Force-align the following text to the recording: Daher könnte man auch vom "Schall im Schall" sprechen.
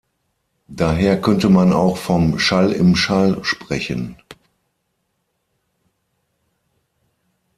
Daher 0.67 1.21
könnte 1.21 1.47
man 1.47 1.73
auch 1.73 1.95
vom 1.95 2.39
"Schall 2.39 2.71
im 2.71 2.95
Schall" 2.95 3.37
sprechen. 3.43 4.17